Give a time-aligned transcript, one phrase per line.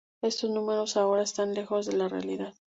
[0.23, 2.55] Estos números ahora están lejos de la realidad.